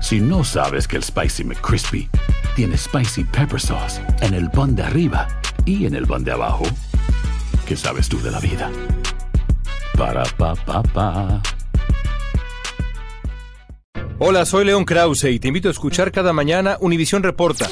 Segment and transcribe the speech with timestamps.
[0.00, 2.08] Si no sabes que el Spicy McCrispy
[2.54, 5.26] tiene Spicy Pepper Sauce en el pan de arriba
[5.64, 6.64] y en el pan de abajo,
[7.66, 8.70] ¿qué sabes tú de la vida?
[9.96, 11.42] Para, pa, pa, pa.
[14.18, 17.68] Hola, soy León Krause y te invito a escuchar cada mañana Univisión Reporta.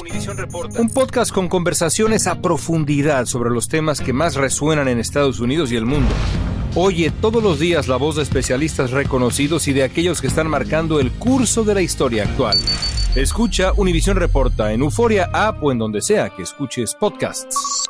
[0.77, 5.71] Un podcast con conversaciones a profundidad sobre los temas que más resuenan en Estados Unidos
[5.71, 6.13] y el mundo.
[6.77, 10.99] Oye todos los días la voz de especialistas reconocidos y de aquellos que están marcando
[10.99, 12.57] el curso de la historia actual.
[13.15, 17.87] Escucha Univisión Reporta en Euforia App o en donde sea que escuches podcasts.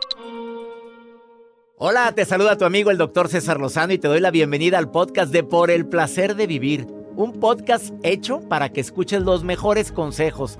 [1.77, 4.92] Hola, te saluda tu amigo el doctor César Lozano y te doy la bienvenida al
[4.92, 9.92] podcast de Por el Placer de Vivir un podcast hecho para que escuches los mejores
[9.92, 10.59] consejos,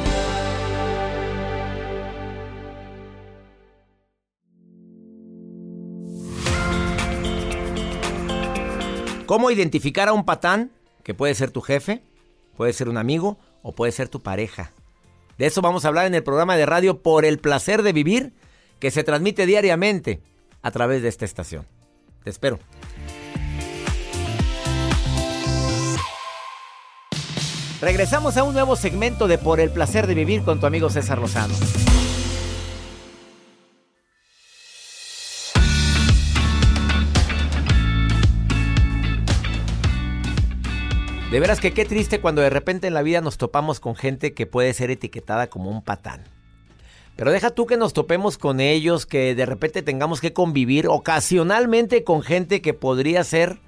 [9.31, 10.71] ¿Cómo identificar a un patán?
[11.05, 12.03] Que puede ser tu jefe,
[12.57, 14.73] puede ser un amigo o puede ser tu pareja.
[15.37, 18.33] De eso vamos a hablar en el programa de radio Por el placer de vivir,
[18.79, 20.21] que se transmite diariamente
[20.61, 21.65] a través de esta estación.
[22.25, 22.59] Te espero.
[27.79, 31.19] Regresamos a un nuevo segmento de Por el placer de vivir con tu amigo César
[31.19, 31.53] Lozano.
[41.31, 44.33] De veras que qué triste cuando de repente en la vida nos topamos con gente
[44.33, 46.25] que puede ser etiquetada como un patán.
[47.15, 52.03] Pero deja tú que nos topemos con ellos, que de repente tengamos que convivir ocasionalmente
[52.03, 53.59] con gente que podría ser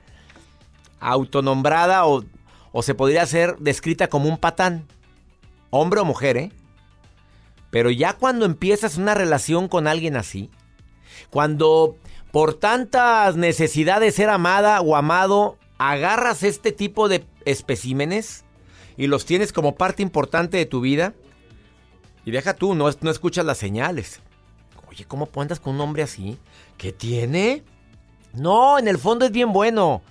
[1.00, 2.26] autonombrada o,
[2.74, 4.86] o se podría ser descrita como un patán.
[5.70, 6.52] Hombre o mujer, ¿eh?
[7.70, 10.50] Pero ya cuando empiezas una relación con alguien así,
[11.30, 11.96] cuando
[12.34, 18.44] por tantas necesidades de ser amada o amado, agarras este tipo de especímenes
[18.98, 21.14] y los tienes como parte importante de tu vida.
[22.26, 24.22] Y deja tú, no, no escuchas las señales.
[24.90, 26.38] Oye, ¿cómo andas con un hombre así?
[26.78, 27.64] ¿Qué tiene?
[28.34, 30.02] No, en el fondo es bien bueno.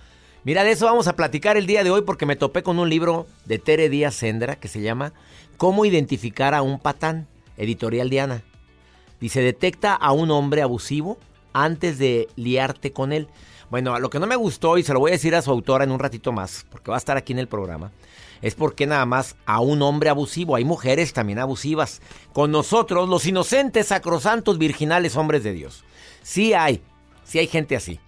[0.45, 2.91] Mira, de eso vamos a platicar el día de hoy porque me topé con un
[2.91, 5.13] libro de Tere Díaz Sendra que se llama
[5.57, 8.43] Cómo identificar a un patán, editorial Diana.
[9.21, 11.17] Dice, detecta a un hombre abusivo
[11.53, 13.29] antes de liarte con él.
[13.73, 15.85] Bueno, lo que no me gustó, y se lo voy a decir a su autora
[15.85, 17.91] en un ratito más, porque va a estar aquí en el programa,
[18.43, 22.03] es porque nada más a un hombre abusivo, hay mujeres también abusivas.
[22.35, 25.85] Con nosotros, los inocentes, sacrosantos, virginales hombres de Dios.
[26.23, 26.83] Sí hay,
[27.25, 27.99] sí hay gente así.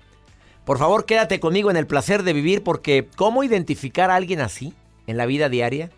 [0.66, 4.74] Por favor, quédate conmigo en el placer de vivir, porque ¿cómo identificar a alguien así
[5.06, 5.88] en la vida diaria?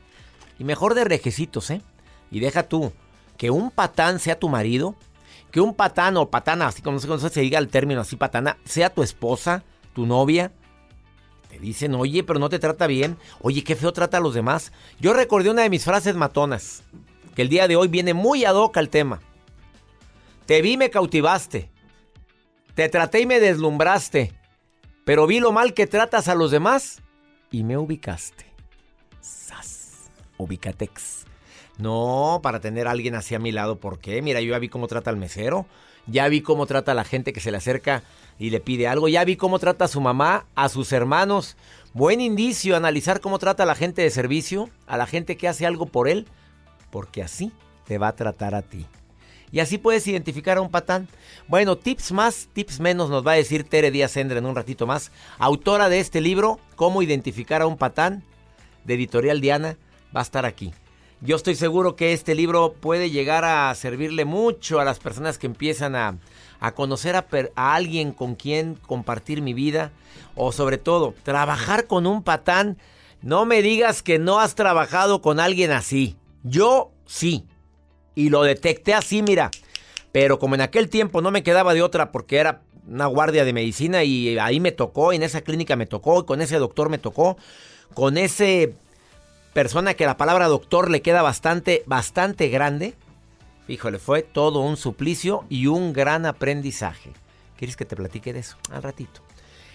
[0.61, 1.83] Y mejor de rejecitos, ¿eh?
[2.31, 2.93] Y deja tú,
[3.37, 4.95] que un patán sea tu marido,
[5.51, 9.03] que un patán o patana, así como se diga el término así, patana, sea tu
[9.03, 9.65] esposa,
[9.95, 10.53] tu novia,
[11.49, 14.73] te dicen, oye, pero no te trata bien, oye, qué feo trata a los demás.
[15.01, 16.83] Yo recordé una de mis frases matonas,
[17.35, 19.21] que el día de hoy viene muy ad hoc al tema.
[20.47, 21.71] Te vi, me cautivaste,
[22.75, 24.33] te traté y me deslumbraste,
[25.05, 27.03] pero vi lo mal que tratas a los demás
[27.51, 28.47] y me ubicaste.
[29.21, 31.26] Sas, ubicatex.
[31.79, 34.23] No, para tener a alguien así a mi lado, ¿por qué?
[34.23, 35.67] Mira, yo ya vi cómo trata al mesero,
[36.07, 38.03] ya vi cómo trata a la gente que se le acerca
[38.39, 41.57] y le pide algo, ya vi cómo trata a su mamá, a sus hermanos.
[41.93, 45.67] Buen indicio analizar cómo trata a la gente de servicio, a la gente que hace
[45.67, 46.27] algo por él,
[46.91, 47.53] porque así
[47.85, 48.87] te va a tratar a ti.
[49.53, 51.09] Y así puedes identificar a un patán.
[51.47, 54.87] Bueno, tips más, tips menos nos va a decir Tere Díaz Sendra en un ratito
[54.87, 55.13] más.
[55.39, 58.25] Autora de este libro, Cómo identificar a un patán,
[58.85, 59.79] de Editorial Diana,
[60.15, 60.73] va a estar aquí.
[61.27, 65.49] Yo estoy seguro que este libro puede llegar a servirle mucho a las personas que
[65.49, 66.19] empiezan a,
[66.77, 67.27] conocer a,
[67.57, 69.91] a, alguien con quien compartir mi vida
[70.37, 72.79] o sobre todo trabajar con un patán.
[73.23, 76.17] No me digas que no has trabajado con alguien así.
[76.45, 77.45] Yo sí.
[78.15, 79.51] Y lo detecté así, mira.
[80.13, 83.53] Pero como en aquel tiempo no me quedaba de otra porque era una guardia de
[83.53, 87.37] medicina y ahí me tocó, en esa clínica me tocó, con ese doctor me tocó,
[87.95, 88.75] con ese
[89.57, 92.93] persona que la palabra doctor le queda bastante, bastante grande.
[93.69, 97.15] Híjole, fue todo un suplicio y un gran aprendizaje.
[97.57, 98.59] ¿Quieres que te platique de eso?
[98.71, 99.23] Al ratito.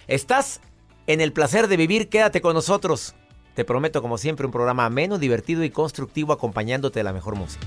[0.06, 0.60] Estás
[1.08, 3.16] en el placer de vivir, quédate con nosotros.
[3.56, 7.66] Te prometo, como siempre, un programa ameno, divertido y constructivo acompañándote de la mejor música.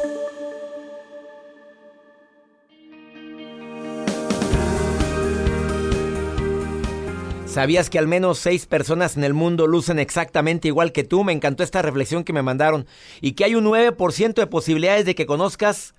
[7.51, 11.25] ¿Sabías que al menos seis personas en el mundo lucen exactamente igual que tú?
[11.25, 12.87] Me encantó esta reflexión que me mandaron.
[13.19, 15.93] Y que hay un 9% de posibilidades de que conozcas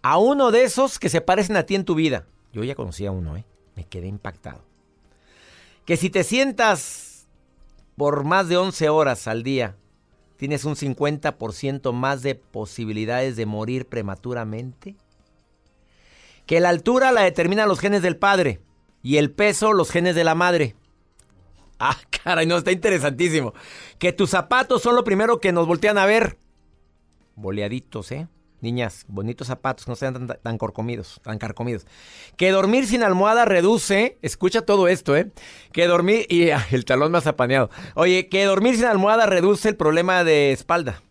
[0.00, 2.24] a uno de esos que se parecen a ti en tu vida.
[2.50, 3.44] Yo ya conocí a uno, ¿eh?
[3.74, 4.64] Me quedé impactado.
[5.84, 7.28] Que si te sientas
[7.94, 9.76] por más de 11 horas al día,
[10.38, 14.96] tienes un 50% más de posibilidades de morir prematuramente.
[16.46, 18.60] Que la altura la determinan los genes del padre
[19.02, 20.74] y el peso los genes de la madre.
[21.78, 23.54] Ah, caray, no, está interesantísimo.
[23.98, 26.38] Que tus zapatos son lo primero que nos voltean a ver.
[27.34, 28.28] Boleaditos, ¿eh?
[28.62, 31.86] Niñas, bonitos zapatos, no sean tan, corcomidos, tan carcomidos.
[32.38, 35.30] Que dormir sin almohada reduce, escucha todo esto, ¿eh?
[35.72, 37.70] Que dormir, y el talón más apaneado.
[37.94, 41.02] Oye, que dormir sin almohada reduce el problema de espalda.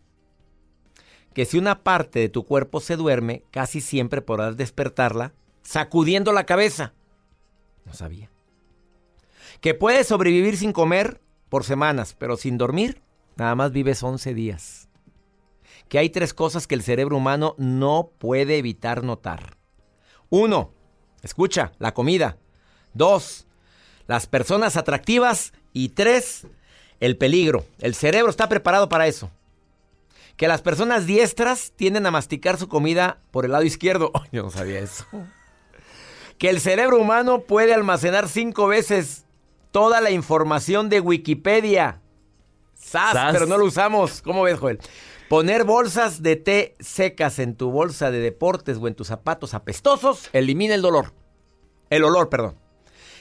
[1.33, 6.45] Que si una parte de tu cuerpo se duerme, casi siempre podrás despertarla sacudiendo la
[6.45, 6.93] cabeza.
[7.85, 8.29] No sabía
[9.61, 13.01] que puedes sobrevivir sin comer por semanas, pero sin dormir,
[13.35, 14.89] nada más vives 11 días.
[15.89, 19.57] Que hay tres cosas que el cerebro humano no puede evitar notar.
[20.29, 20.73] Uno,
[21.21, 22.37] escucha, la comida.
[22.93, 23.47] Dos,
[24.07, 25.53] las personas atractivas.
[25.73, 26.47] Y tres,
[26.99, 27.65] el peligro.
[27.79, 29.29] El cerebro está preparado para eso.
[30.37, 34.11] Que las personas diestras tienden a masticar su comida por el lado izquierdo.
[34.31, 35.05] yo no sabía eso.
[36.37, 39.24] Que el cerebro humano puede almacenar cinco veces
[39.75, 41.99] toda la información de Wikipedia.
[42.75, 43.33] ¡Sas!
[43.33, 44.21] Pero no lo usamos.
[44.21, 44.79] ¿Cómo ves, Joel?
[45.27, 50.29] Poner bolsas de té secas en tu bolsa de deportes o en tus zapatos apestosos
[50.31, 51.13] elimina el dolor.
[51.89, 52.55] El olor, perdón.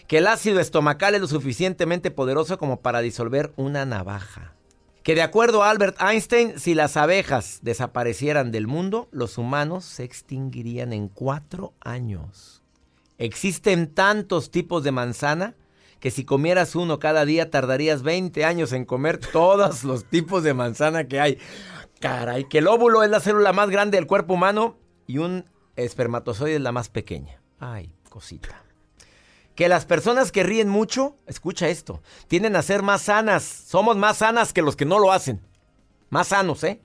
[0.06, 4.55] Que el ácido estomacal es lo suficientemente poderoso como para disolver una navaja.
[5.03, 10.05] Que de acuerdo a Albert Einstein, si las abejas desaparecieran del mundo, los humanos se
[10.05, 12.62] extinguirían en cuatro años.
[13.19, 15.57] Existen tantos tipos de manzana
[16.04, 20.52] que si comieras uno cada día tardarías 20 años en comer todos los tipos de
[20.52, 21.38] manzana que hay.
[21.99, 25.46] Caray, que el óvulo es la célula más grande del cuerpo humano y un
[25.76, 27.40] espermatozoide es la más pequeña.
[27.58, 28.64] Ay, cosita.
[29.54, 33.42] Que las personas que ríen mucho, escucha esto, tienden a ser más sanas.
[33.42, 35.40] Somos más sanas que los que no lo hacen.
[36.11, 36.82] Más sanos, ¿eh?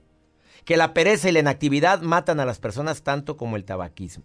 [0.64, 4.24] Que la pereza y la inactividad matan a las personas tanto como el tabaquismo.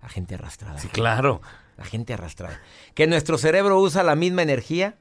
[0.00, 0.78] A gente arrastrada.
[0.78, 1.40] Sí, claro.
[1.78, 2.60] La gente arrastrada.
[2.94, 4.98] Que nuestro cerebro usa la misma energía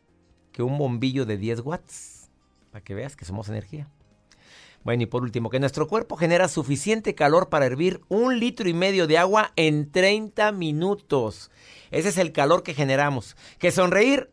[0.54, 2.30] que un bombillo de 10 watts.
[2.72, 3.90] Para que veas que somos energía.
[4.84, 8.74] Bueno, y por último, que nuestro cuerpo genera suficiente calor para hervir un litro y
[8.74, 11.52] medio de agua en 30 minutos.
[11.92, 13.36] Ese es el calor que generamos.
[13.60, 14.30] Que sonreír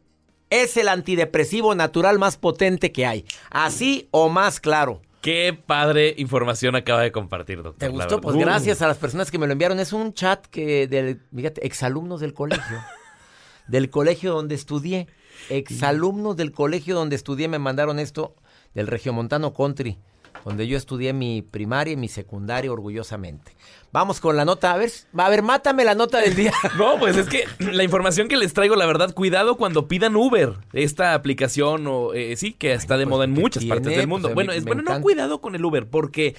[0.51, 3.25] es el antidepresivo natural más potente que hay.
[3.51, 5.01] Así o más claro.
[5.25, 7.79] Qué padre información acaba de compartir, doctor.
[7.79, 8.21] ¿Te gustó?
[8.21, 9.81] Pues gracias a las personas que me lo enviaron.
[9.81, 12.79] Es un chat que de, fíjate, exalumnos del colegio.
[13.67, 15.09] del colegio donde estudié.
[15.49, 18.37] Exalumnos del colegio donde estudié me mandaron esto
[18.75, 19.99] del Regiomontano Country
[20.45, 23.53] donde yo estudié mi primaria y mi secundaria orgullosamente.
[23.93, 26.53] Vamos con la nota, a ver, a ver, mátame la nota del día.
[26.79, 30.55] No, pues es que la información que les traigo, la verdad, cuidado cuando pidan Uber,
[30.73, 34.29] esta aplicación o eh, sí que está de pues, moda en muchas partes del mundo.
[34.29, 36.35] Pues, bueno, es bueno, no cuidado con el Uber porque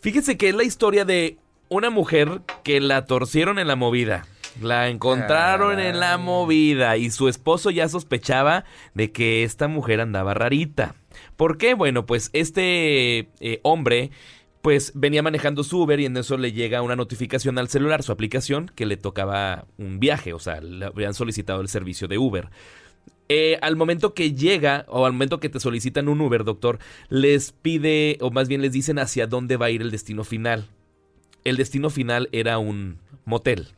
[0.00, 1.38] fíjense que es la historia de
[1.68, 4.26] una mujer que la torcieron en la movida.
[4.60, 8.64] La encontraron en la movida y su esposo ya sospechaba
[8.94, 10.96] de que esta mujer andaba rarita.
[11.38, 11.74] ¿Por qué?
[11.74, 14.10] Bueno, pues este eh, hombre
[14.60, 18.10] pues venía manejando su Uber y en eso le llega una notificación al celular, su
[18.10, 22.50] aplicación, que le tocaba un viaje, o sea, le habían solicitado el servicio de Uber.
[23.28, 27.52] Eh, al momento que llega o al momento que te solicitan un Uber, doctor, les
[27.52, 30.66] pide o más bien les dicen hacia dónde va a ir el destino final.
[31.44, 33.68] El destino final era un motel.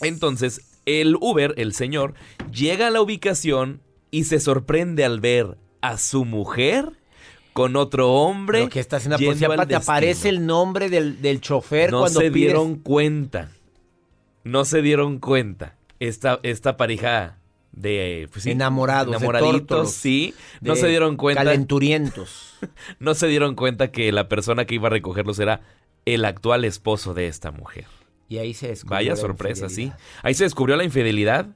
[0.00, 2.14] Entonces, el Uber, el señor,
[2.50, 6.92] llega a la ubicación y se sorprende al ver a su mujer
[7.52, 8.68] con otro hombre.
[8.68, 13.50] que está haciendo policía, te aparece el nombre del, del chofer no se dieron cuenta.
[14.44, 15.76] No se dieron cuenta.
[15.98, 17.36] Esta, esta pareja
[17.72, 21.44] de pues enamorados, enamoraditos, sí, no se dieron cuenta.
[21.44, 22.54] Calenturientos.
[22.98, 25.60] no se dieron cuenta que la persona que iba a recogerlos era
[26.06, 27.86] el actual esposo de esta mujer.
[28.28, 28.96] Y ahí se descubrió.
[28.96, 29.92] Vaya sorpresa, sí.
[30.22, 31.46] Ahí se descubrió la infidelidad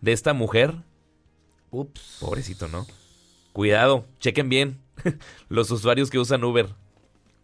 [0.00, 0.74] de esta mujer.
[1.70, 2.18] Ups.
[2.20, 2.86] Pobrecito, ¿no?
[3.56, 4.82] Cuidado, chequen bien
[5.48, 6.74] los usuarios que usan Uber.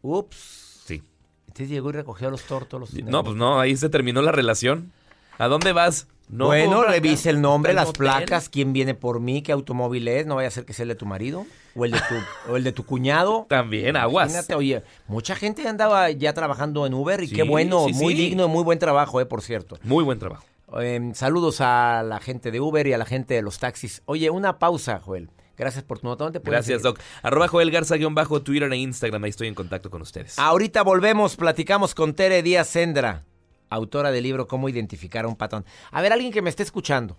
[0.02, 0.82] Ups.
[0.84, 1.02] Sí.
[1.46, 2.92] Entonces llegó y recogió los tortos.
[2.92, 4.92] no, pues no, ahí se terminó la relación.
[5.38, 6.08] ¿A dónde vas?
[6.28, 10.34] No, bueno, revise el nombre, las placas, quién viene por mí, qué automóvil es, no
[10.34, 12.14] vaya a ser que sea el de tu marido o el de tu,
[12.52, 13.46] o el de tu cuñado.
[13.48, 14.28] También, aguas.
[14.28, 18.64] Imagínate, oye, mucha gente andaba ya trabajando en Uber y qué bueno, muy digno, muy
[18.64, 19.78] buen trabajo, eh, por cierto.
[19.82, 20.44] Muy buen trabajo.
[20.78, 24.02] Em, saludos a la gente de Uber y a la gente de los taxis.
[24.04, 25.30] Oye, una pausa, Joel.
[25.56, 26.30] Gracias por tu nota.
[26.42, 26.98] Gracias, Doc.
[27.22, 29.24] Arroba Joel Garza, bajo Twitter e Instagram.
[29.24, 30.38] Ahí estoy en contacto con ustedes.
[30.38, 33.24] Ahorita volvemos, platicamos con Tere Díaz Sendra,
[33.68, 35.64] autora del libro Cómo identificar a un patrón.
[35.90, 37.16] A ver, alguien que me esté escuchando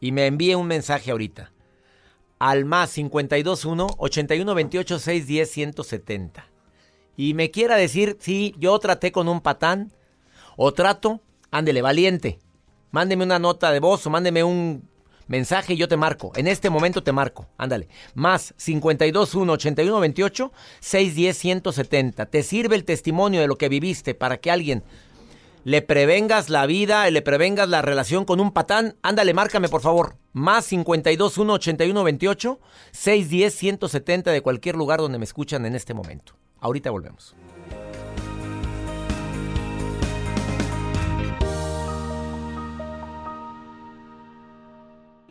[0.00, 1.52] y me envíe un mensaje ahorita.
[2.38, 6.46] Al más 521 8128 610 170.
[7.16, 9.92] Y me quiera decir si yo traté con un patán
[10.56, 12.40] o trato, ándele, valiente.
[12.90, 14.88] Mándeme una nota de voz o mándeme un
[15.26, 16.32] mensaje y yo te marco.
[16.36, 17.46] En este momento te marco.
[17.58, 17.88] Ándale.
[18.14, 22.26] Más 521 81 28 610 170.
[22.26, 24.82] Te sirve el testimonio de lo que viviste para que alguien
[25.64, 28.96] le prevengas la vida, le prevengas la relación con un patán.
[29.02, 30.16] Ándale, márcame por favor.
[30.32, 32.60] Más 521 81 28
[32.92, 36.34] 610 170 de cualquier lugar donde me escuchan en este momento.
[36.60, 37.34] Ahorita volvemos.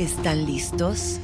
[0.00, 1.20] ¿Están listos?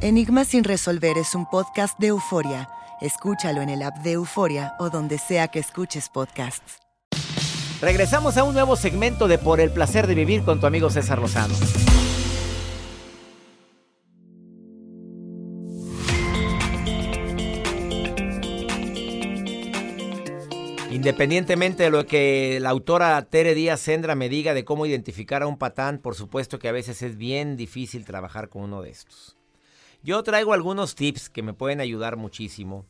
[0.00, 2.68] Enigma sin resolver es un podcast de euforia.
[3.00, 6.80] Escúchalo en el app de Euforia o donde sea que escuches podcasts.
[7.80, 11.20] Regresamos a un nuevo segmento de Por el placer de vivir con tu amigo César
[11.20, 11.54] Lozano.
[20.90, 25.46] Independientemente de lo que la autora Tere Díaz Sendra me diga de cómo identificar a
[25.46, 29.36] un patán, por supuesto que a veces es bien difícil trabajar con uno de estos.
[30.02, 32.86] Yo traigo algunos tips que me pueden ayudar muchísimo.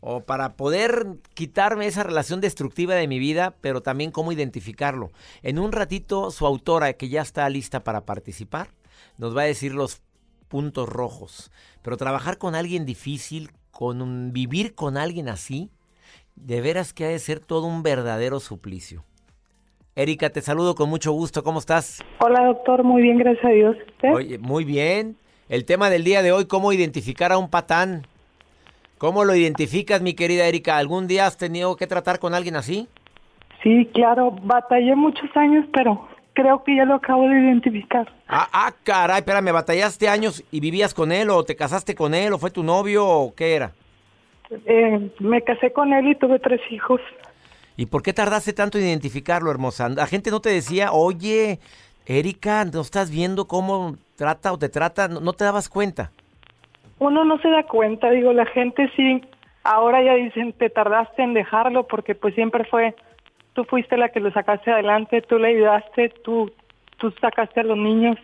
[0.00, 5.10] O para poder quitarme esa relación destructiva de mi vida, pero también cómo identificarlo.
[5.42, 8.74] En un ratito, su autora, que ya está lista para participar,
[9.16, 10.02] nos va a decir los
[10.48, 11.50] puntos rojos.
[11.82, 15.70] Pero trabajar con alguien difícil, con vivir con alguien así,
[16.44, 19.04] de veras que ha de ser todo un verdadero suplicio.
[19.94, 21.42] Erika, te saludo con mucho gusto.
[21.42, 22.02] ¿Cómo estás?
[22.20, 22.84] Hola, doctor.
[22.84, 23.76] Muy bien, gracias a Dios.
[24.14, 25.16] Oye, muy bien.
[25.48, 28.06] El tema del día de hoy, ¿cómo identificar a un patán?
[28.98, 30.76] ¿Cómo lo identificas, mi querida Erika?
[30.76, 32.88] ¿Algún día has tenido que tratar con alguien así?
[33.62, 34.36] Sí, claro.
[34.42, 38.08] Batallé muchos años, pero creo que ya lo acabo de identificar.
[38.28, 42.32] Ah, ah, caray, espérame, ¿batallaste años y vivías con él o te casaste con él
[42.32, 43.72] o fue tu novio o qué era?
[44.50, 47.00] Eh, me casé con él y tuve tres hijos.
[47.76, 49.88] ¿Y por qué tardaste tanto en identificarlo, hermosa?
[49.88, 51.60] La gente no te decía, oye,
[52.06, 55.08] Erika, ¿no estás viendo cómo trata o te trata?
[55.08, 56.10] ¿No, te dabas cuenta?
[56.98, 59.22] Uno no se da cuenta, digo, la gente sí,
[59.62, 62.96] ahora ya dicen, te tardaste en dejarlo porque pues siempre fue,
[63.52, 66.50] tú fuiste la que lo sacaste adelante, tú le ayudaste, tú,
[66.96, 68.16] tú sacaste a los niños.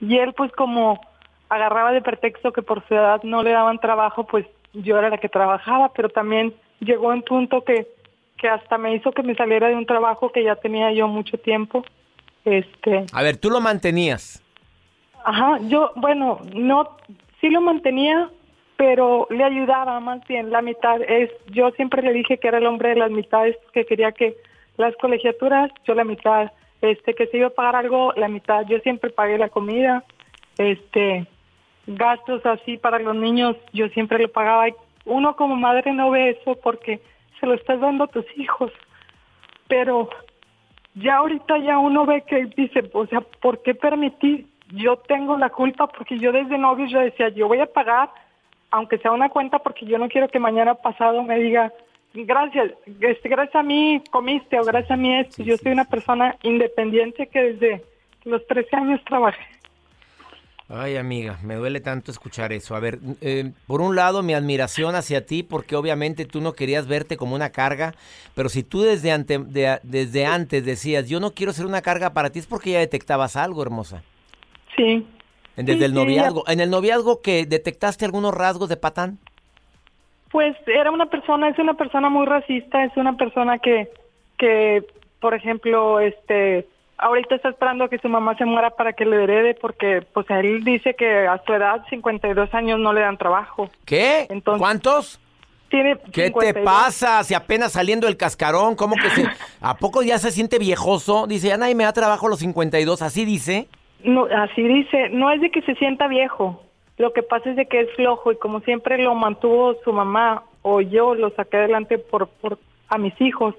[0.00, 1.00] Y él pues como
[1.48, 5.18] agarraba de pretexto que por su edad no le daban trabajo, pues yo era la
[5.18, 7.86] que trabajaba, pero también llegó un punto que,
[8.36, 11.38] que hasta me hizo que me saliera de un trabajo que ya tenía yo mucho
[11.38, 11.84] tiempo.
[12.44, 14.42] Este, A ver, tú lo mantenías.
[15.24, 16.96] Ajá, yo, bueno, no,
[17.40, 18.28] sí lo mantenía,
[18.76, 21.00] pero le ayudaba más bien la mitad.
[21.02, 24.36] Es, yo siempre le dije que era el hombre de las mitades, que quería que
[24.76, 26.52] las colegiaturas, yo la mitad,
[26.82, 28.66] este, que se iba a pagar algo, la mitad.
[28.66, 30.04] Yo siempre pagué la comida,
[30.58, 31.26] este,
[31.86, 34.68] gastos así para los niños, yo siempre lo pagaba.
[34.68, 34.74] Y
[35.04, 37.00] Uno como madre no ve eso porque
[37.40, 38.72] se lo estás dando a tus hijos,
[39.68, 40.08] pero
[40.94, 44.46] ya ahorita ya uno ve que dice, o sea, ¿por qué permití?
[44.72, 48.10] Yo tengo la culpa porque yo desde novio yo decía, yo voy a pagar,
[48.70, 51.72] aunque sea una cuenta, porque yo no quiero que mañana pasado me diga,
[52.14, 55.42] gracias, este, gracias a mí comiste o gracias a mí esto.
[55.42, 57.84] yo soy una persona independiente que desde
[58.24, 59.44] los 13 años trabajé.
[60.68, 62.74] Ay, amiga, me duele tanto escuchar eso.
[62.74, 66.86] A ver, eh, por un lado, mi admiración hacia ti, porque obviamente tú no querías
[66.86, 67.94] verte como una carga,
[68.34, 72.14] pero si tú desde, ante- de- desde antes decías, yo no quiero ser una carga
[72.14, 74.02] para ti, es porque ya detectabas algo, hermosa.
[74.74, 75.06] Sí.
[75.56, 76.44] Desde Sí, el sí, noviazgo.
[76.48, 79.18] ¿En el noviazgo que detectaste algunos rasgos de patán?
[80.32, 83.88] Pues era una persona, es una persona muy racista, es una persona que,
[84.38, 84.82] que,
[85.20, 86.66] por ejemplo, este,
[86.98, 90.28] ahorita está esperando a que su mamá se muera para que le herede, porque, pues,
[90.30, 93.70] él dice que a su edad, 52 años, no le dan trabajo.
[93.84, 94.26] ¿Qué?
[94.30, 95.20] Entonces- ¿Cuántos?
[95.70, 96.64] Tiene ¿Qué te 52.
[96.64, 97.24] pasa?
[97.24, 99.26] Si apenas saliendo el cascarón, ¿cómo que se...
[99.60, 101.26] ¿A poco ya se siente viejoso?
[101.26, 103.66] Dice, ya nadie me da trabajo a los 52, así dice.
[104.04, 106.62] No, así dice, no es de que se sienta viejo,
[106.98, 110.44] lo que pasa es de que es flojo y como siempre lo mantuvo su mamá
[110.62, 112.58] o yo lo saqué adelante por, por
[112.88, 113.54] a mis hijos.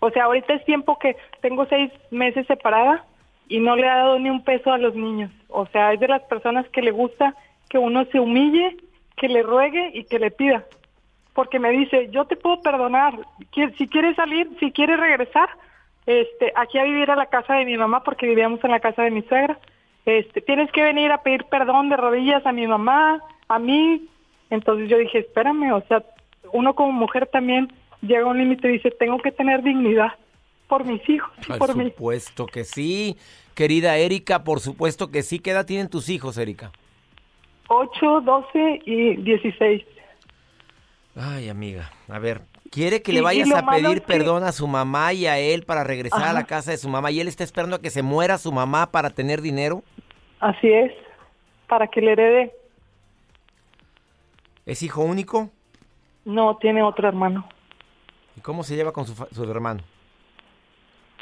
[0.00, 3.04] O sea, ahorita es tiempo que tengo seis meses separada
[3.48, 5.30] y no le ha dado ni un peso a los niños.
[5.48, 7.34] O sea, es de las personas que le gusta
[7.68, 8.76] que uno se humille,
[9.16, 10.64] que le ruegue y que le pida.
[11.32, 13.18] Porque me dice, yo te puedo perdonar,
[13.76, 15.48] si quieres salir, si quieres regresar,
[16.06, 19.02] este, aquí a vivir a la casa de mi mamá porque vivíamos en la casa
[19.02, 19.58] de mi suegra.
[20.06, 24.08] Este, tienes que venir a pedir perdón de rodillas a mi mamá, a mí.
[24.50, 26.02] Entonces yo dije, espérame, o sea,
[26.52, 27.72] uno como mujer también
[28.06, 30.12] llega un límite y dice, tengo que tener dignidad
[30.68, 31.84] por mis hijos y Por por mí.
[31.90, 33.16] supuesto que sí.
[33.54, 35.38] Querida Erika, por supuesto que sí.
[35.38, 36.72] ¿Qué edad tienen tus hijos, Erika?
[37.68, 39.82] 8, 12 y 16.
[41.16, 42.40] Ay, amiga, a ver,
[42.70, 45.84] ¿quiere que le vayas a pedir que- perdón a su mamá y a él para
[45.84, 48.36] regresar a la casa de su mamá y él está esperando a que se muera
[48.36, 49.84] su mamá para tener dinero?
[50.40, 50.92] Así es,
[51.68, 52.52] para que le herede.
[54.66, 55.50] ¿Es hijo único?
[56.24, 57.46] No tiene otro hermano.
[58.36, 59.80] ¿Y cómo se lleva con su, su hermano?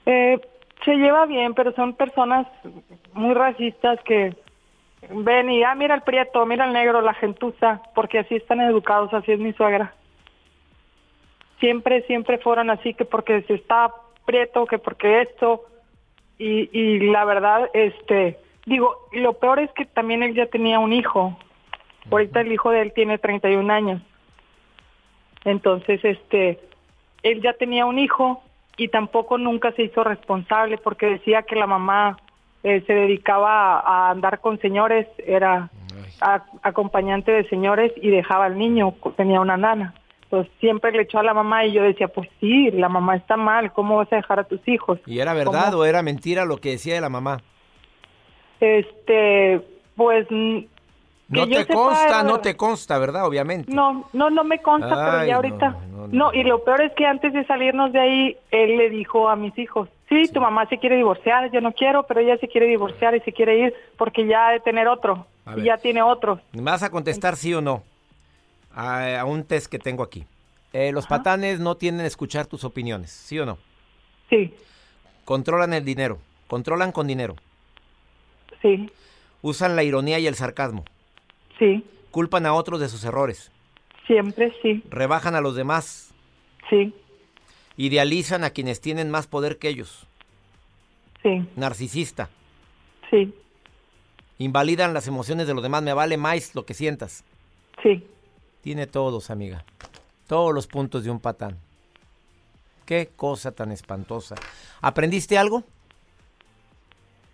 [0.07, 0.41] Eh,
[0.85, 2.47] se lleva bien, pero son personas
[3.13, 4.35] muy racistas que
[5.11, 9.13] ven y, ah, mira el prieto, mira el negro, la gentuza, porque así están educados,
[9.15, 9.95] así es mi suegra.
[11.61, 13.93] Siempre, siempre fueron así, que porque se está
[14.25, 15.65] prieto, que porque esto,
[16.39, 20.93] y, y la verdad, este, digo, lo peor es que también él ya tenía un
[20.93, 21.37] hijo.
[22.11, 24.03] Ahorita el hijo de él tiene 31 años.
[25.45, 26.61] Entonces, este,
[27.23, 28.43] él ya tenía un hijo
[28.77, 32.19] y tampoco nunca se hizo responsable porque decía que la mamá
[32.63, 35.71] eh, se dedicaba a, a andar con señores, era
[36.21, 39.95] a- acompañante de señores y dejaba al niño, tenía una nana.
[40.25, 43.37] Entonces siempre le echó a la mamá y yo decía, pues sí, la mamá está
[43.37, 44.99] mal, ¿cómo vas a dejar a tus hijos?
[45.07, 45.83] ¿Y era verdad ¿Cómo?
[45.83, 47.43] o era mentira lo que decía de la mamá?
[48.61, 49.61] Este,
[49.97, 50.27] pues...
[51.33, 53.27] No te consta, no te consta, ¿verdad?
[53.27, 53.73] Obviamente.
[53.73, 55.69] No, no, no me consta, pero ya no, ahorita.
[55.71, 56.35] no, No, no.
[56.35, 59.57] y lo peor es que antes de salirnos de ahí, él le dijo a mis
[59.59, 63.15] hijos, sí, tu mamá se quiere divorciar, yo no quiero, pero ella se quiere divorciar
[63.17, 65.27] y se quiere ir porque ya ha de tener otro.
[65.47, 65.65] A Y ver.
[65.65, 66.39] ya tiene otro.
[66.53, 67.83] ¿Me vas a contestar sí o no?
[68.75, 70.25] A, a un test que tengo aquí.
[70.73, 73.59] Eh, los patanes no tienen escuchar tus opiniones, ¿sí o no?
[74.31, 74.55] Sí,
[75.25, 76.19] Controlan el dinero,
[76.49, 77.37] controlan con dinero,
[78.61, 78.91] sí,
[79.43, 80.85] usan la ironía y el sarcasmo,
[81.63, 83.53] sí, culpan a otros de sus errores,
[84.07, 86.13] siempre sí, rebajan a los demás,
[86.69, 86.93] sí,
[87.77, 90.07] idealizan a quienes tienen más poder que ellos,
[91.23, 92.31] sí, narcisista,
[93.11, 93.33] sí,
[94.39, 97.25] invalidan las emociones de los demás, me vale más lo que sientas.
[97.83, 98.07] sí.
[98.63, 99.65] Tiene todos, amiga.
[100.29, 101.59] Todos los puntos de un patán.
[102.87, 104.37] Qué cosa tan espantosa.
[104.81, 105.65] ¿Aprendiste algo?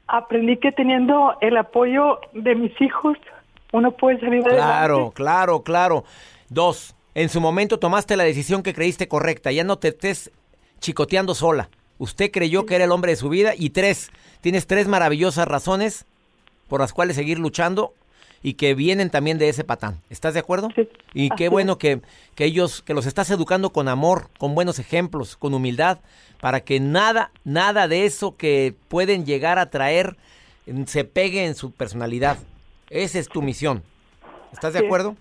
[0.06, 3.18] Aprendí que teniendo el apoyo de mis hijos,
[3.72, 4.56] uno puede salir adelante.
[4.56, 6.04] Claro, claro, claro.
[6.48, 9.52] Dos, en su momento tomaste la decisión que creíste correcta.
[9.52, 10.30] Ya no te estés
[10.80, 11.68] chicoteando sola.
[11.98, 13.52] Usted creyó que era el hombre de su vida.
[13.56, 16.06] Y tres, tienes tres maravillosas razones
[16.68, 17.94] por las cuales seguir luchando
[18.42, 20.00] y que vienen también de ese patán.
[20.10, 20.68] ¿Estás de acuerdo?
[20.74, 22.00] Sí, Y qué bueno que,
[22.34, 25.98] que ellos, que los estás educando con amor, con buenos ejemplos, con humildad,
[26.40, 30.16] para que nada, nada de eso que pueden llegar a traer
[30.86, 32.38] se pegue en su personalidad.
[32.90, 33.82] Esa es tu misión.
[34.52, 35.16] ¿Estás de acuerdo?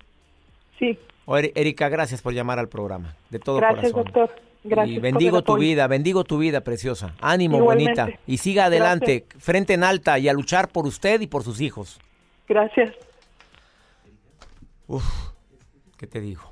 [0.80, 3.16] Sí, O, Eri- Erika, gracias por llamar al programa.
[3.30, 4.14] De todo gracias corazón.
[4.14, 4.42] doctor.
[4.64, 4.98] Gracias.
[4.98, 7.14] y bendigo tu vida, bendigo tu vida, preciosa.
[7.22, 8.02] Ánimo, Igualmente.
[8.02, 8.20] bonita.
[8.28, 12.00] Y siga adelante, frente en alta y a luchar por usted y por sus hijos.
[12.50, 12.92] Gracias.
[14.88, 15.04] Uf,
[15.98, 16.52] ¿qué te digo?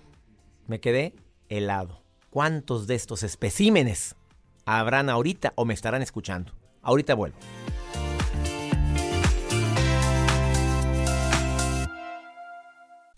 [0.68, 1.14] Me quedé
[1.50, 2.02] helado.
[2.30, 4.16] ¿Cuántos de estos especímenes
[4.66, 6.52] habrán ahorita o me estarán escuchando?
[6.82, 7.38] Ahorita vuelvo.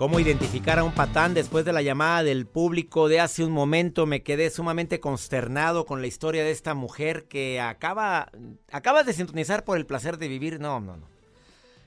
[0.00, 4.06] ¿Cómo identificar a un patán después de la llamada del público de hace un momento?
[4.06, 8.30] Me quedé sumamente consternado con la historia de esta mujer que acaba,
[8.72, 10.58] acabas de sintonizar por el placer de vivir.
[10.58, 11.06] No, no, no.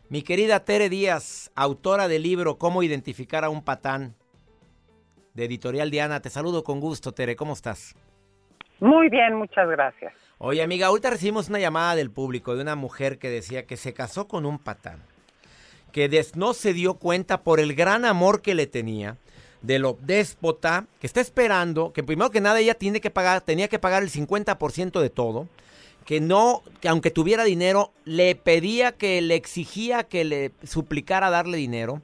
[0.09, 4.13] Mi querida Tere Díaz, autora del libro Cómo identificar a un patán,
[5.33, 6.19] de Editorial Diana.
[6.19, 7.35] Te saludo con gusto, Tere.
[7.35, 7.95] ¿Cómo estás?
[8.79, 10.13] Muy bien, muchas gracias.
[10.37, 13.95] Oye, amiga, ahorita recibimos una llamada del público de una mujer que decía que se
[13.95, 15.01] casó con un patán,
[15.93, 19.15] que des- no se dio cuenta por el gran amor que le tenía,
[19.61, 23.69] de lo déspota, que está esperando, que primero que nada ella tiene que pagar, tenía
[23.69, 25.47] que pagar el 50% de todo,
[26.05, 31.57] que no, que aunque tuviera dinero, le pedía que le exigía que le suplicara darle
[31.57, 32.01] dinero,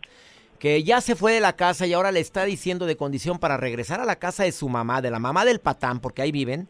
[0.57, 3.57] que ya se fue de la casa y ahora le está diciendo de condición para
[3.57, 6.69] regresar a la casa de su mamá, de la mamá del patán, porque ahí viven,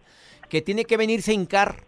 [0.49, 1.84] que tiene que venirse a hincar,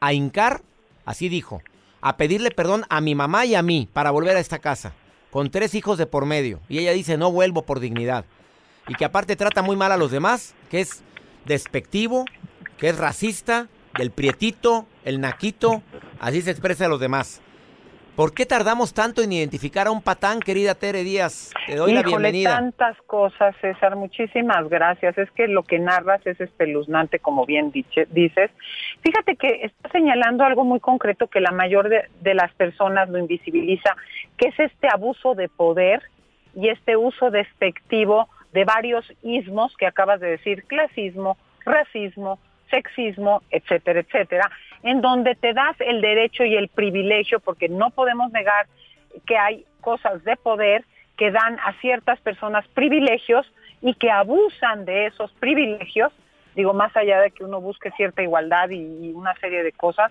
[0.00, 0.62] a hincar,
[1.04, 1.62] así dijo,
[2.02, 4.92] a pedirle perdón a mi mamá y a mí para volver a esta casa,
[5.30, 6.60] con tres hijos de por medio.
[6.68, 8.26] Y ella dice, no vuelvo por dignidad.
[8.88, 11.02] Y que aparte trata muy mal a los demás, que es
[11.46, 12.24] despectivo,
[12.76, 15.82] que es racista, del prietito, el naquito,
[16.18, 17.40] así se expresa a los demás.
[18.16, 21.50] ¿Por qué tardamos tanto en identificar a un patán, querida Tere Díaz?
[21.66, 22.50] Te doy la bienvenida.
[22.56, 25.16] tantas cosas, César, muchísimas gracias.
[25.16, 28.50] Es que lo que narras es espeluznante, como bien diche- dices.
[29.00, 33.18] Fíjate que está señalando algo muy concreto que la mayor de, de las personas lo
[33.18, 33.96] invisibiliza,
[34.36, 36.02] que es este abuso de poder
[36.54, 42.38] y este uso despectivo de varios ismos que acabas de decir, clasismo, racismo,
[42.72, 44.50] sexismo, etcétera, etcétera,
[44.82, 48.66] en donde te das el derecho y el privilegio, porque no podemos negar
[49.26, 50.84] que hay cosas de poder
[51.16, 53.46] que dan a ciertas personas privilegios
[53.82, 56.12] y que abusan de esos privilegios,
[56.54, 60.10] digo, más allá de que uno busque cierta igualdad y, una serie de cosas.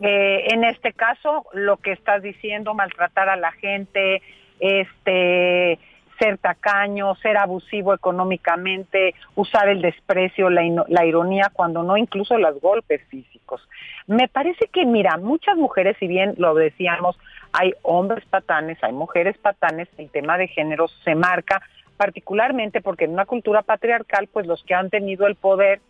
[0.00, 4.22] Eh, en este caso, lo que estás diciendo, maltratar a la gente,
[4.58, 5.78] este
[6.18, 12.60] ser tacaño, ser abusivo económicamente, usar el desprecio, la, la ironía, cuando no incluso los
[12.60, 13.66] golpes físicos.
[14.06, 17.18] Me parece que, mira, muchas mujeres, si bien lo decíamos,
[17.52, 21.62] hay hombres patanes, hay mujeres patanes, el tema de género se marca
[21.96, 25.80] particularmente porque en una cultura patriarcal, pues los que han tenido el poder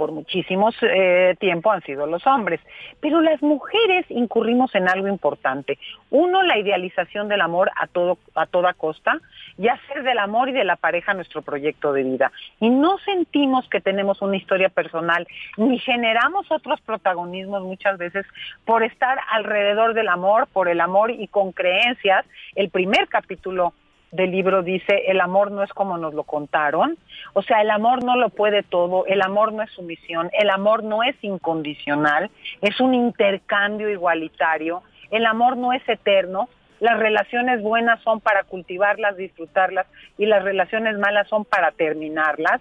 [0.00, 2.58] por muchísimos eh, tiempo han sido los hombres.
[3.00, 5.78] Pero las mujeres incurrimos en algo importante.
[6.08, 9.20] Uno, la idealización del amor a, todo, a toda costa
[9.58, 12.32] y hacer del amor y de la pareja nuestro proyecto de vida.
[12.60, 18.24] Y no sentimos que tenemos una historia personal ni generamos otros protagonismos muchas veces
[18.64, 22.24] por estar alrededor del amor, por el amor y con creencias.
[22.54, 23.74] El primer capítulo
[24.12, 26.98] del libro dice, el amor no es como nos lo contaron.
[27.32, 30.82] O sea, el amor no lo puede todo, el amor no es sumisión, el amor
[30.82, 36.48] no es incondicional, es un intercambio igualitario, el amor no es eterno,
[36.80, 42.60] las relaciones buenas son para cultivarlas, disfrutarlas y las relaciones malas son para terminarlas.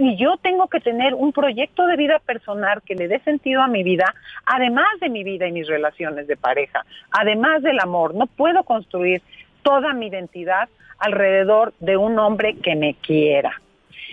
[0.00, 3.66] Y yo tengo que tener un proyecto de vida personal que le dé sentido a
[3.66, 4.14] mi vida,
[4.46, 8.14] además de mi vida y mis relaciones de pareja, además del amor.
[8.14, 9.22] No puedo construir
[9.62, 10.68] toda mi identidad
[10.98, 13.60] alrededor de un hombre que me quiera.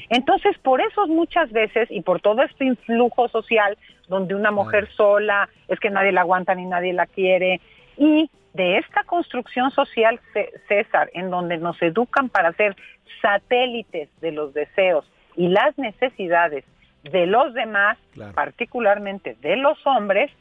[0.10, 3.78] Entonces, por eso muchas veces y por todo este influjo social
[4.08, 7.60] donde una mujer sola es que nadie la aguanta ni nadie la quiere
[7.98, 10.20] y de esta construcción social,
[10.68, 12.76] César, en donde nos educan para ser
[13.22, 15.06] satélites de los deseos
[15.36, 16.64] y las necesidades
[17.04, 17.98] de los demás,
[18.34, 20.32] particularmente de los hombres,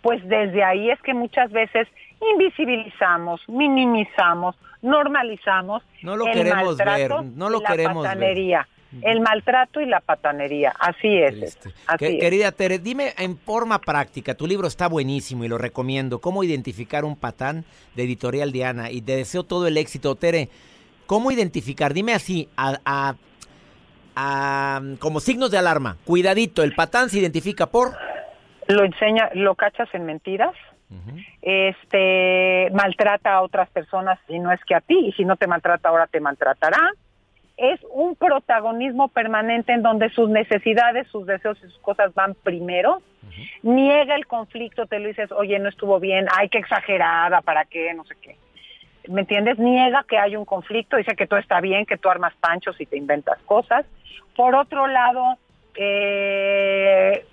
[0.00, 1.86] pues desde ahí es que muchas veces
[2.32, 8.66] invisibilizamos, minimizamos, normalizamos no lo queremos ver, no lo queremos patanería,
[9.02, 10.74] el maltrato y la patanería.
[10.78, 11.58] Así es.
[11.98, 16.20] Querida Tere, dime en forma práctica, tu libro está buenísimo y lo recomiendo.
[16.20, 18.90] ¿Cómo identificar un patán de Editorial Diana?
[18.90, 20.48] Y te deseo todo el éxito, Tere.
[21.06, 21.92] ¿Cómo identificar?
[21.94, 23.14] Dime así, a,
[24.98, 25.96] como signos de alarma.
[26.04, 27.96] Cuidadito, el patán se identifica por
[28.70, 30.54] lo enseña, lo cachas en mentiras,
[31.42, 35.46] este maltrata a otras personas y no es que a ti, y si no te
[35.46, 36.92] maltrata ahora te maltratará.
[37.56, 43.02] Es un protagonismo permanente en donde sus necesidades, sus deseos y sus cosas van primero.
[43.62, 47.92] Niega el conflicto, te lo dices, oye, no estuvo bien, ay, qué exagerada, ¿para qué?
[47.92, 48.36] No sé qué.
[49.08, 49.58] ¿Me entiendes?
[49.58, 52.86] Niega que hay un conflicto, dice que todo está bien, que tú armas panchos y
[52.86, 53.84] te inventas cosas.
[54.36, 55.36] Por otro lado,
[55.74, 57.24] eh,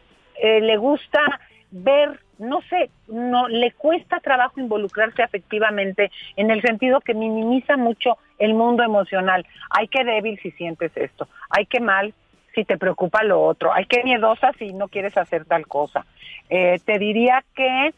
[0.41, 1.39] eh, le gusta
[1.71, 8.17] ver, no sé, no le cuesta trabajo involucrarse afectivamente en el sentido que minimiza mucho
[8.39, 9.45] el mundo emocional.
[9.69, 11.27] Ay, qué débil si sientes esto.
[11.49, 12.13] Ay, qué mal
[12.53, 13.71] si te preocupa lo otro.
[13.73, 16.05] Ay, qué miedosa si no quieres hacer tal cosa.
[16.49, 17.93] Eh, te diría que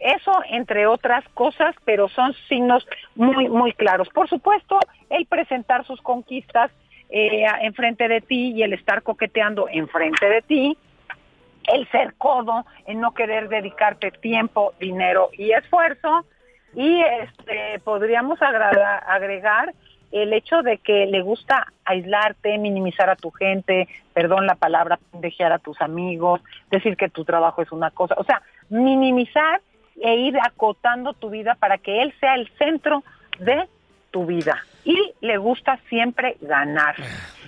[0.00, 4.08] eso, entre otras cosas, pero son signos muy, muy claros.
[4.10, 6.70] Por supuesto, el presentar sus conquistas
[7.10, 10.76] eh, enfrente de ti y el estar coqueteando enfrente de ti,
[11.94, 16.26] ser codo, en no querer dedicarte tiempo, dinero y esfuerzo.
[16.74, 19.72] Y este podríamos agregar
[20.10, 25.52] el hecho de que le gusta aislarte, minimizar a tu gente, perdón la palabra, dejar
[25.52, 29.60] a tus amigos, decir que tu trabajo es una cosa, o sea, minimizar
[30.00, 33.04] e ir acotando tu vida para que él sea el centro
[33.38, 33.68] de
[34.10, 36.94] tu vida y le gusta siempre ganar.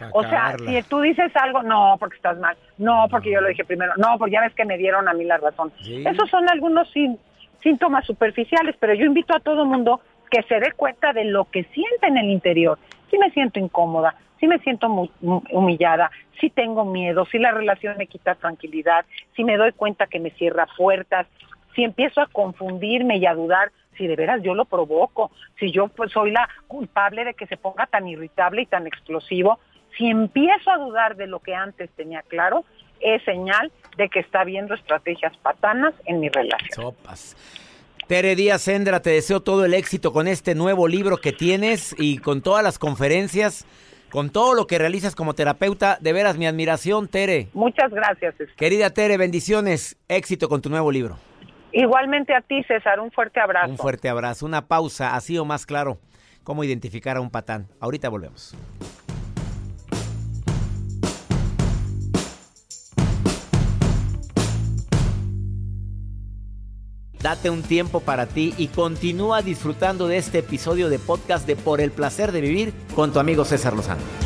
[0.00, 3.48] Ah, o sea, si tú dices algo, no, porque estás mal, no, porque yo lo
[3.48, 5.72] dije primero, no, porque ya ves que me dieron a mí la razón.
[5.80, 6.92] Esos son algunos
[7.62, 11.64] síntomas superficiales, pero yo invito a todo mundo que se dé cuenta de lo que
[11.64, 12.78] siente en el interior.
[13.10, 15.10] Si me siento incómoda, si me siento
[15.50, 20.20] humillada, si tengo miedo, si la relación me quita tranquilidad, si me doy cuenta que
[20.20, 21.26] me cierra puertas,
[21.74, 25.88] si empiezo a confundirme y a dudar, si de veras yo lo provoco, si yo
[25.88, 29.58] pues soy la culpable de que se ponga tan irritable y tan explosivo,
[29.96, 32.64] si empiezo a dudar de lo que antes tenía claro,
[33.00, 36.70] es señal de que está viendo estrategias patanas en mi relación.
[36.72, 37.36] Sopas.
[38.06, 42.18] Tere Díaz Sendra, te deseo todo el éxito con este nuevo libro que tienes y
[42.18, 43.66] con todas las conferencias,
[44.10, 45.98] con todo lo que realizas como terapeuta.
[46.00, 47.48] De veras, mi admiración, Tere.
[47.52, 48.34] Muchas gracias.
[48.56, 49.96] Querida Tere, bendiciones.
[50.06, 51.18] Éxito con tu nuevo libro.
[51.76, 53.70] Igualmente a ti, César, un fuerte abrazo.
[53.70, 55.98] Un fuerte abrazo, una pausa, así o más claro,
[56.42, 57.68] cómo identificar a un patán.
[57.80, 58.56] Ahorita volvemos.
[67.20, 71.82] Date un tiempo para ti y continúa disfrutando de este episodio de podcast de Por
[71.82, 74.25] el placer de vivir con tu amigo César Lozano.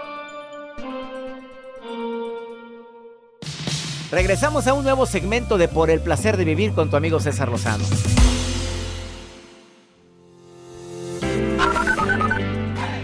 [4.11, 7.47] Regresamos a un nuevo segmento de Por el placer de vivir con tu amigo César
[7.47, 7.85] Lozano.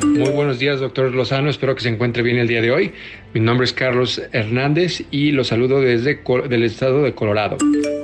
[0.04, 1.50] Muy buenos días, doctor Lozano.
[1.50, 2.94] Espero que se encuentre bien el día de hoy.
[3.34, 7.56] Mi nombre es Carlos Hernández y lo saludo desde el estado de Colorado.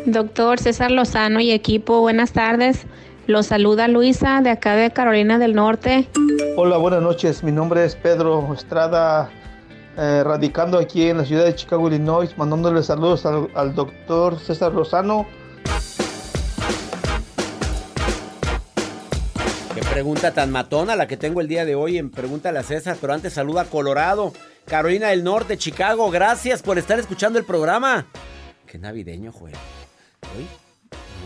[0.05, 2.85] Doctor César Lozano y equipo, buenas tardes.
[3.27, 6.07] Los saluda Luisa de acá de Carolina del Norte.
[6.55, 7.43] Hola, buenas noches.
[7.43, 9.29] Mi nombre es Pedro Estrada
[9.97, 15.27] eh, radicando aquí en la ciudad de Chicago, Illinois, mandándole saludos al, doctor César Rosano.
[19.93, 23.13] pregunta tan matona la que tengo el día de hoy en Pregúntale a César, pero
[23.13, 24.33] antes saluda a Colorado,
[24.65, 26.09] Carolina del Norte, Chicago.
[26.09, 28.07] Gracias por estar escuchando el programa.
[28.65, 29.31] Qué navideño.
[29.39, 29.51] Uy,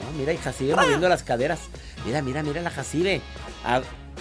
[0.04, 1.62] no, mira, y Jacibe moviendo las caderas.
[2.06, 3.22] Mira, mira, mira la Jacibe.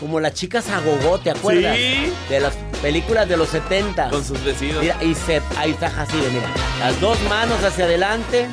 [0.00, 1.76] Como las chicas a gogó, ¿te acuerdas?
[1.76, 2.12] Sí.
[2.28, 4.10] De las películas de los 70.
[4.10, 4.82] Con sus vestidos.
[4.82, 6.48] Mira, y se, ahí está Jacibe, mira.
[6.80, 8.46] Las dos manos hacia adelante.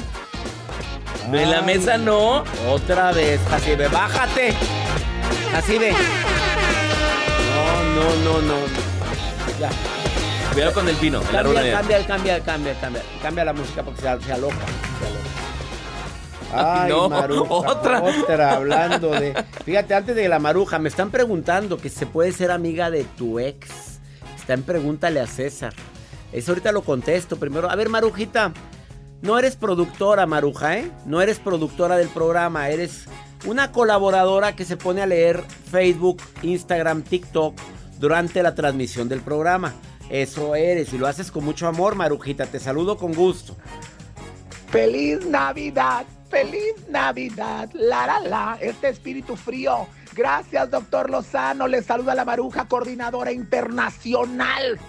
[1.31, 2.43] En la mesa no.
[2.69, 4.53] Otra vez, Jacibe, bájate.
[5.51, 5.91] Jacibe.
[7.53, 8.55] No, no, no, no.
[9.59, 9.69] Ya.
[10.53, 13.01] Cuidado con el la Cambia, cambia, cambia, cambia, cambia.
[13.21, 14.55] Cambia la música porque se, se aloca.
[14.55, 15.42] Se aloca.
[16.53, 18.01] Ay, no, Maruja, otra.
[18.01, 19.33] Otra, hablando de.
[19.65, 23.39] Fíjate, antes de la Maruja, me están preguntando que se puede ser amiga de tu
[23.39, 23.99] ex.
[24.37, 25.73] Está en Pregúntale a César.
[26.31, 27.69] Eso ahorita lo contesto primero.
[27.69, 28.51] A ver, Marujita,
[29.21, 30.91] no eres productora, Maruja, ¿eh?
[31.05, 33.05] No eres productora del programa, eres
[33.45, 37.55] una colaboradora que se pone a leer Facebook, Instagram, TikTok
[37.99, 39.73] durante la transmisión del programa.
[40.09, 42.45] Eso eres y lo haces con mucho amor, Marujita.
[42.45, 43.55] Te saludo con gusto.
[44.69, 46.05] ¡Feliz Navidad!
[46.33, 47.69] ¡Feliz Navidad!
[47.73, 49.87] La la la, este espíritu frío.
[50.15, 51.67] Gracias, doctor Lozano.
[51.67, 54.79] Le saluda la Maruja, coordinadora internacional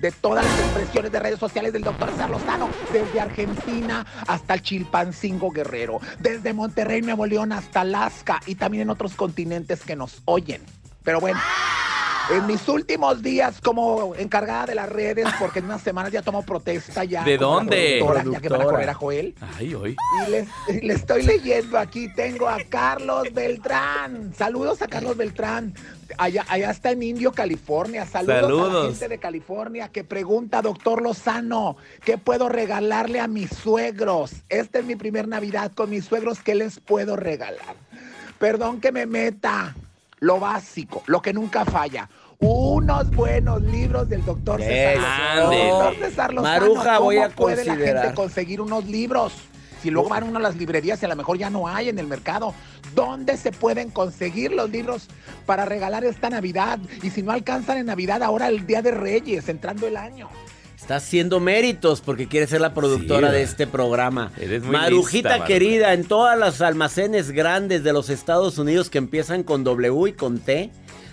[0.00, 4.62] de todas las expresiones de redes sociales del doctor César Lozano, desde Argentina hasta el
[4.62, 10.22] Chilpancingo Guerrero, desde Monterrey, Nuevo León hasta Alaska y también en otros continentes que nos
[10.24, 10.62] oyen.
[11.04, 11.40] Pero bueno.
[12.32, 16.42] En mis últimos días como encargada de las redes, porque en unas semanas ya tomo
[16.44, 17.24] protesta ya.
[17.24, 17.96] ¿De dónde?
[17.98, 19.34] productora, Ya que van a correr a Joel.
[19.58, 19.96] Ay, hoy.
[20.26, 24.32] Y le, y le estoy leyendo aquí, tengo a Carlos Beltrán.
[24.36, 25.74] Saludos a Carlos Beltrán.
[26.18, 28.06] Allá, allá está en Indio, California.
[28.06, 28.86] Saludos, a la Saludos.
[28.92, 34.32] gente de California que pregunta, doctor Lozano, ¿qué puedo regalarle a mis suegros?
[34.48, 37.74] Esta es mi primer Navidad con mis suegros, ¿qué les puedo regalar?
[38.38, 39.74] Perdón que me meta.
[40.22, 42.06] Lo básico, lo que nunca falla.
[42.40, 45.50] Unos buenos libros del doctor César.
[45.50, 49.32] Doctor César Lozano, Maruja, ¿cómo voy a puede la gente conseguir unos libros?
[49.82, 51.98] Si luego van uno a las librerías y a lo mejor ya no hay en
[51.98, 52.54] el mercado.
[52.94, 55.08] ¿Dónde se pueden conseguir los libros
[55.44, 56.78] para regalar esta Navidad?
[57.02, 60.28] Y si no alcanzan en Navidad, ahora el Día de Reyes, entrando el año.
[60.78, 64.32] Está haciendo méritos porque quiere ser la productora Sí, de este programa.
[64.38, 65.46] Eres muy Marujita lista, Maruja.
[65.46, 70.12] querida, en todas las almacenes grandes de los Estados Unidos que empiezan con W y
[70.14, 70.70] con T,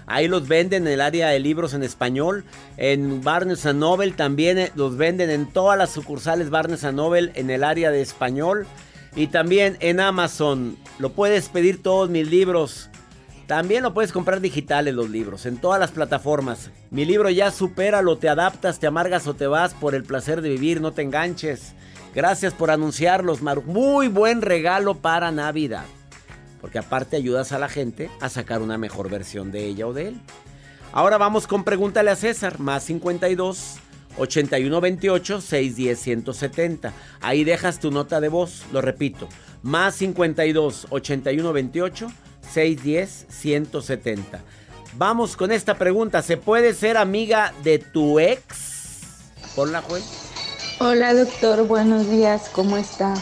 [0.08, 2.44] ahí los venden en el área de libros en español.
[2.78, 7.64] En Barnes Noble también eh, los venden en todas las sucursales Barnes Noble en el
[7.64, 8.66] área de español.
[9.16, 10.78] Y también en Amazon.
[10.98, 12.90] Lo puedes pedir todos mis libros.
[13.48, 16.70] También lo puedes comprar digitales los libros, en todas las plataformas.
[16.92, 20.50] Mi libro ya supéralo, te adaptas, te amargas o te vas por el placer de
[20.50, 21.74] vivir, no te enganches.
[22.14, 23.62] Gracias por anunciarlos, Maru.
[23.62, 25.86] Muy buen regalo para Navidad.
[26.62, 30.10] Porque aparte ayudas a la gente a sacar una mejor versión de ella o de
[30.10, 30.22] él.
[30.92, 33.80] Ahora vamos con Pregúntale a César, más 52
[34.18, 36.94] 81 28 610 170.
[37.22, 39.28] Ahí dejas tu nota de voz, lo repito,
[39.62, 42.08] más 52 81 28
[42.42, 44.42] 610 170.
[44.96, 49.12] Vamos con esta pregunta, ¿se puede ser amiga de tu ex?
[49.56, 50.04] Ponla, juez.
[50.80, 53.14] Hola doctor, buenos días, ¿cómo está?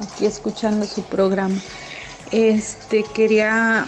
[0.00, 1.60] Aquí escuchando su programa.
[2.32, 3.86] Este quería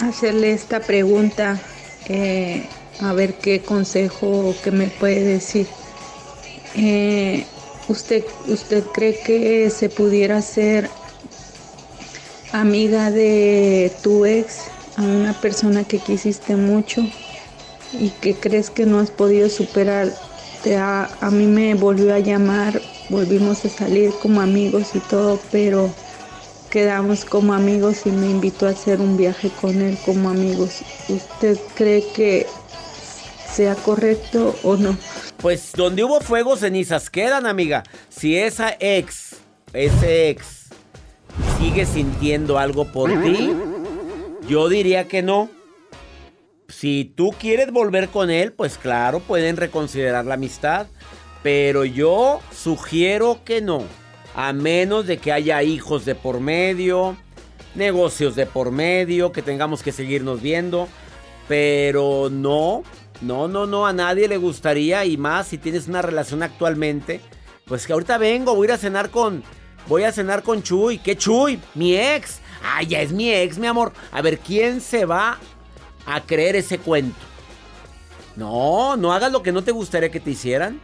[0.00, 1.60] hacerle esta pregunta,
[2.08, 2.64] eh,
[3.00, 5.66] a ver qué consejo o qué me puede decir.
[6.76, 7.44] Eh,
[7.88, 10.88] ¿usted, ¿Usted cree que se pudiera ser
[12.52, 17.02] amiga de tu ex, a una persona que quisiste mucho
[17.98, 20.12] y que crees que no has podido superar?
[20.62, 25.40] Te ha- a mí me volvió a llamar, volvimos a salir como amigos y todo,
[25.50, 25.90] pero
[26.72, 30.80] quedamos como amigos y me invitó a hacer un viaje con él como amigos.
[31.10, 32.46] ¿Usted cree que
[33.46, 34.96] sea correcto o no?
[35.36, 37.82] Pues donde hubo fuego, cenizas quedan, amiga.
[38.08, 39.36] Si esa ex,
[39.74, 40.68] ese ex,
[41.58, 43.52] sigue sintiendo algo por ti,
[44.48, 45.50] yo diría que no.
[46.70, 50.86] Si tú quieres volver con él, pues claro, pueden reconsiderar la amistad.
[51.42, 53.84] Pero yo sugiero que no.
[54.34, 57.16] A menos de que haya hijos de por medio,
[57.74, 60.88] negocios de por medio, que tengamos que seguirnos viendo.
[61.48, 62.82] Pero no,
[63.20, 67.20] no, no, no, a nadie le gustaría y más si tienes una relación actualmente.
[67.66, 69.42] Pues que ahorita vengo, voy a ir a cenar con,
[69.86, 70.98] voy a cenar con Chuy.
[70.98, 71.60] ¿Qué Chuy?
[71.74, 72.40] Mi ex.
[72.64, 73.92] Ah, ya es mi ex, mi amor.
[74.12, 75.38] A ver, ¿quién se va
[76.06, 77.18] a creer ese cuento?
[78.36, 80.80] No, no hagas lo que no te gustaría que te hicieran.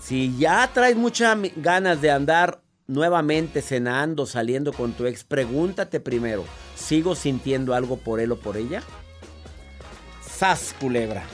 [0.00, 6.44] Si ya traes muchas ganas de andar nuevamente cenando, saliendo con tu ex, pregúntate primero,
[6.74, 8.82] ¿sigo sintiendo algo por él o por ella?
[10.20, 11.24] ¡Sas, culebra!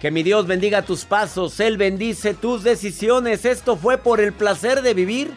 [0.00, 3.44] Que mi Dios bendiga tus pasos, Él bendice tus decisiones.
[3.44, 5.32] Esto fue por el placer de vivir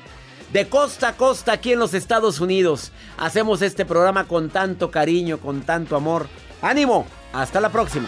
[0.54, 2.92] de costa a costa aquí en los Estados Unidos.
[3.18, 6.28] Hacemos este programa con tanto cariño, con tanto amor.
[6.62, 7.08] ¡Ánimo!
[7.34, 8.08] Hasta la próxima.